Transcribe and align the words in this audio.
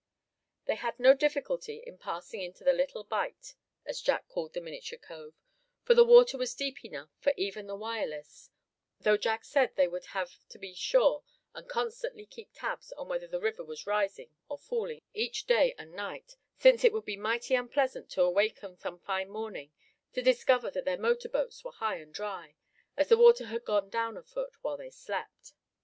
They 0.65 0.77
had 0.77 0.99
no 0.99 1.13
difficulty 1.13 1.83
in 1.85 1.99
passing 1.99 2.41
into 2.41 2.63
the 2.63 2.73
little 2.73 3.03
"bight," 3.03 3.53
as 3.85 4.01
Jack 4.01 4.27
called 4.29 4.53
the 4.53 4.59
miniature 4.59 4.97
cove, 4.97 5.35
for 5.83 5.93
the 5.93 6.03
water 6.03 6.39
was 6.39 6.55
deep 6.55 6.83
enough 6.83 7.11
for 7.19 7.33
even 7.37 7.67
the 7.67 7.75
Wireless; 7.75 8.49
although 8.99 9.15
Jack 9.15 9.45
said 9.45 9.75
they 9.75 9.87
would 9.87 10.05
have 10.05 10.37
to 10.49 10.57
be 10.57 10.73
sure 10.73 11.23
and 11.53 11.69
constantly 11.69 12.25
keep 12.25 12.49
tabs 12.51 12.91
on 12.93 13.09
whether 13.09 13.27
the 13.27 13.39
river 13.39 13.63
was 13.63 13.85
rising 13.85 14.31
or 14.49 14.57
falling 14.57 15.03
each 15.13 15.45
day 15.45 15.75
and 15.77 15.91
night, 15.93 16.35
since 16.57 16.83
it 16.83 16.93
would 16.93 17.05
be 17.05 17.15
mighty 17.15 17.53
unpleasant 17.53 18.09
to 18.09 18.23
awaken 18.23 18.75
some 18.75 18.97
fine 18.97 19.29
morning 19.29 19.71
to 20.13 20.23
discover 20.23 20.71
that 20.71 20.83
their 20.83 20.97
motor 20.97 21.29
boats 21.29 21.63
were 21.63 21.73
high 21.73 21.97
and 21.97 22.11
dry; 22.11 22.55
as 22.97 23.09
the 23.09 23.17
water 23.19 23.45
had 23.45 23.63
gone 23.63 23.87
down 23.87 24.17
a 24.17 24.23
foot 24.23 24.55
while 24.63 24.77
they 24.77 24.89
slept. 24.89 25.53